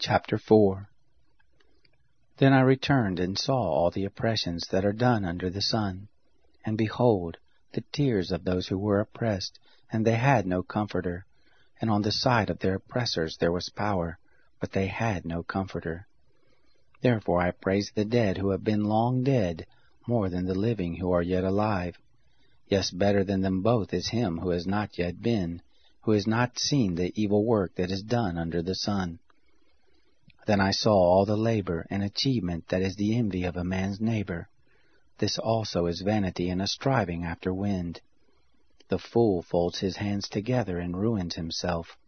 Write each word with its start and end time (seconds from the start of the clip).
Chapter 0.00 0.38
4 0.38 0.88
Then 2.36 2.52
I 2.52 2.60
returned 2.60 3.18
and 3.18 3.36
saw 3.36 3.56
all 3.56 3.90
the 3.90 4.04
oppressions 4.04 4.68
that 4.70 4.84
are 4.84 4.92
done 4.92 5.24
under 5.24 5.50
the 5.50 5.60
sun. 5.60 6.06
And 6.64 6.78
behold, 6.78 7.38
the 7.72 7.82
tears 7.90 8.30
of 8.30 8.44
those 8.44 8.68
who 8.68 8.78
were 8.78 9.00
oppressed, 9.00 9.58
and 9.90 10.06
they 10.06 10.14
had 10.14 10.46
no 10.46 10.62
comforter. 10.62 11.26
And 11.80 11.90
on 11.90 12.02
the 12.02 12.12
side 12.12 12.48
of 12.48 12.60
their 12.60 12.76
oppressors 12.76 13.38
there 13.38 13.50
was 13.50 13.70
power, 13.70 14.20
but 14.60 14.70
they 14.70 14.86
had 14.86 15.24
no 15.24 15.42
comforter. 15.42 16.06
Therefore 17.00 17.42
I 17.42 17.50
praise 17.50 17.90
the 17.92 18.04
dead 18.04 18.38
who 18.38 18.50
have 18.50 18.62
been 18.62 18.84
long 18.84 19.24
dead, 19.24 19.66
more 20.06 20.28
than 20.28 20.46
the 20.46 20.54
living 20.54 20.94
who 20.94 21.10
are 21.10 21.22
yet 21.22 21.42
alive. 21.42 21.98
Yes, 22.68 22.92
better 22.92 23.24
than 23.24 23.40
them 23.40 23.62
both 23.62 23.92
is 23.92 24.10
him 24.10 24.38
who 24.38 24.50
has 24.50 24.64
not 24.64 24.96
yet 24.96 25.20
been, 25.20 25.60
who 26.02 26.12
has 26.12 26.28
not 26.28 26.60
seen 26.60 26.94
the 26.94 27.12
evil 27.20 27.44
work 27.44 27.74
that 27.74 27.90
is 27.90 28.04
done 28.04 28.38
under 28.38 28.62
the 28.62 28.76
sun. 28.76 29.18
Then 30.48 30.62
I 30.62 30.70
saw 30.70 30.94
all 30.94 31.26
the 31.26 31.36
labor 31.36 31.86
and 31.90 32.02
achievement 32.02 32.68
that 32.68 32.80
is 32.80 32.96
the 32.96 33.14
envy 33.14 33.44
of 33.44 33.58
a 33.58 33.64
man's 33.64 34.00
neighbor. 34.00 34.48
This 35.18 35.38
also 35.38 35.84
is 35.84 36.00
vanity 36.00 36.48
and 36.48 36.62
a 36.62 36.66
striving 36.66 37.22
after 37.22 37.52
wind. 37.52 38.00
The 38.88 38.98
fool 38.98 39.42
folds 39.42 39.80
his 39.80 39.96
hands 39.96 40.26
together 40.26 40.78
and 40.78 40.96
ruins 40.96 41.34
himself. 41.34 41.98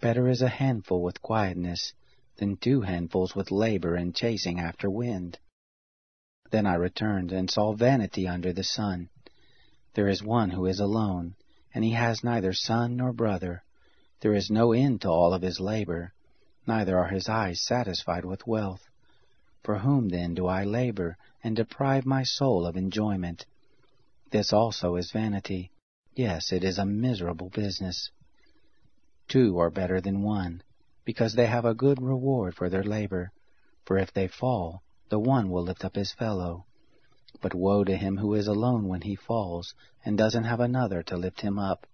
Better 0.00 0.26
is 0.26 0.42
a 0.42 0.48
handful 0.48 1.00
with 1.04 1.22
quietness 1.22 1.92
than 2.34 2.56
two 2.56 2.80
handfuls 2.80 3.36
with 3.36 3.52
labor 3.52 3.94
and 3.94 4.12
chasing 4.12 4.58
after 4.58 4.90
wind. 4.90 5.38
Then 6.50 6.66
I 6.66 6.74
returned 6.74 7.30
and 7.30 7.48
saw 7.48 7.74
vanity 7.74 8.26
under 8.26 8.52
the 8.52 8.64
sun. 8.64 9.08
There 9.94 10.08
is 10.08 10.20
one 10.20 10.50
who 10.50 10.66
is 10.66 10.80
alone, 10.80 11.36
and 11.72 11.84
he 11.84 11.92
has 11.92 12.24
neither 12.24 12.52
son 12.52 12.96
nor 12.96 13.12
brother. 13.12 13.62
There 14.18 14.34
is 14.34 14.50
no 14.50 14.72
end 14.72 15.02
to 15.02 15.10
all 15.10 15.32
of 15.32 15.42
his 15.42 15.60
labor 15.60 16.12
neither 16.66 16.98
are 16.98 17.08
his 17.08 17.28
eyes 17.28 17.60
satisfied 17.60 18.24
with 18.24 18.46
wealth. 18.46 18.88
For 19.62 19.78
whom 19.78 20.08
then 20.08 20.34
do 20.34 20.46
I 20.46 20.64
labor, 20.64 21.16
and 21.42 21.56
deprive 21.56 22.06
my 22.06 22.22
soul 22.22 22.66
of 22.66 22.76
enjoyment? 22.76 23.46
This 24.30 24.52
also 24.52 24.96
is 24.96 25.12
vanity. 25.12 25.70
Yes, 26.14 26.52
it 26.52 26.64
is 26.64 26.78
a 26.78 26.86
miserable 26.86 27.50
business. 27.50 28.10
Two 29.28 29.58
are 29.58 29.70
better 29.70 30.00
than 30.00 30.22
one, 30.22 30.62
because 31.04 31.34
they 31.34 31.46
have 31.46 31.64
a 31.64 31.74
good 31.74 32.00
reward 32.00 32.54
for 32.54 32.68
their 32.68 32.84
labor. 32.84 33.32
For 33.84 33.98
if 33.98 34.12
they 34.12 34.28
fall, 34.28 34.82
the 35.08 35.18
one 35.18 35.50
will 35.50 35.62
lift 35.62 35.84
up 35.84 35.94
his 35.94 36.12
fellow. 36.12 36.66
But 37.40 37.54
woe 37.54 37.84
to 37.84 37.96
him 37.96 38.16
who 38.16 38.34
is 38.34 38.46
alone 38.46 38.88
when 38.88 39.02
he 39.02 39.14
falls, 39.14 39.74
and 40.04 40.16
doesn't 40.16 40.44
have 40.44 40.60
another 40.60 41.02
to 41.04 41.16
lift 41.16 41.40
him 41.40 41.58
up. 41.58 41.86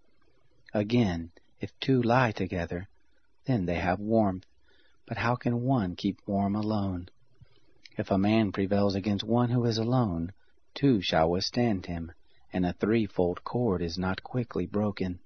Again, 0.72 1.32
if 1.60 1.78
two 1.80 2.00
lie 2.00 2.32
together, 2.32 2.88
then 3.46 3.66
they 3.66 3.76
have 3.76 3.98
warmth. 3.98 4.46
But 5.04 5.18
how 5.18 5.34
can 5.34 5.62
one 5.62 5.96
keep 5.96 6.20
warm 6.26 6.54
alone? 6.54 7.08
If 7.98 8.10
a 8.12 8.18
man 8.18 8.52
prevails 8.52 8.94
against 8.94 9.24
one 9.24 9.50
who 9.50 9.64
is 9.64 9.76
alone, 9.76 10.32
two 10.74 11.00
shall 11.00 11.28
withstand 11.28 11.86
him, 11.86 12.12
and 12.52 12.64
a 12.64 12.72
threefold 12.72 13.42
cord 13.42 13.82
is 13.82 13.98
not 13.98 14.22
quickly 14.22 14.64
broken. 14.64 15.18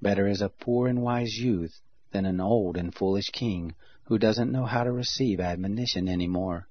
Better 0.00 0.26
is 0.26 0.40
a 0.40 0.48
poor 0.48 0.88
and 0.88 1.02
wise 1.02 1.36
youth 1.38 1.82
than 2.12 2.24
an 2.24 2.40
old 2.40 2.78
and 2.78 2.94
foolish 2.94 3.28
king 3.28 3.74
who 4.04 4.18
doesn't 4.18 4.50
know 4.50 4.64
how 4.64 4.84
to 4.84 4.92
receive 4.92 5.38
admonition 5.38 6.08
any 6.08 6.26
more. 6.26 6.66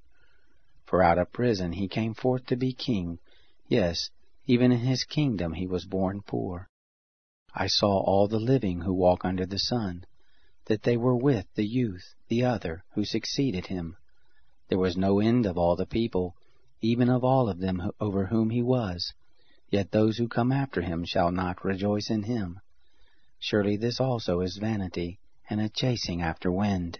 For 0.86 1.04
out 1.04 1.20
of 1.20 1.34
prison 1.34 1.74
he 1.74 1.88
came 1.88 2.16
forth 2.16 2.48
to 2.48 2.56
be 2.56 2.74
king. 2.74 3.20
Yes, 3.68 4.10
even 4.48 4.72
in 4.72 4.80
his 4.80 5.04
kingdom 5.04 5.54
he 5.54 5.68
was 5.68 5.86
born 5.86 6.24
poor. 6.24 6.68
I 7.54 7.68
saw 7.68 8.00
all 8.00 8.28
the 8.28 8.40
living 8.40 8.82
who 8.82 8.94
walk 8.94 9.24
under 9.24 9.46
the 9.46 9.60
sun 9.60 10.06
that 10.66 10.84
they 10.84 10.98
were 10.98 11.16
with 11.16 11.46
the 11.56 11.66
youth, 11.66 12.16
the 12.28 12.44
other, 12.44 12.84
who 12.94 13.06
succeeded 13.06 13.68
him. 13.68 13.96
There 14.68 14.80
was 14.80 14.98
no 14.98 15.20
end 15.20 15.46
of 15.46 15.58
all 15.58 15.76
the 15.76 15.86
people, 15.86 16.36
even 16.82 17.10
of 17.10 17.24
all 17.24 17.50
of 17.50 17.60
them 17.60 17.92
over 18.00 18.26
whom 18.26 18.50
he 18.50 18.62
was. 18.62 19.14
Yet 19.70 19.92
those 19.92 20.18
who 20.18 20.28
come 20.28 20.52
after 20.52 20.82
him 20.82 21.06
shall 21.06 21.32
not 21.32 21.64
rejoice 21.64 22.10
in 22.10 22.24
him. 22.24 22.60
Surely 23.40 23.78
this 23.78 24.00
also 24.00 24.42
is 24.42 24.58
vanity, 24.58 25.20
and 25.50 25.62
a 25.62 25.70
chasing 25.70 26.22
after 26.22 26.52
wind. 26.52 27.00